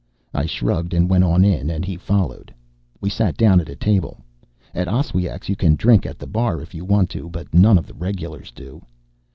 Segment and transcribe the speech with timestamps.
[0.33, 2.51] I shrugged and went on in and he followed.
[2.99, 4.19] We sat down at a table.
[4.73, 7.85] At Oswiak's you can drink at the bar if you want to, but none of
[7.85, 8.81] the regulars do.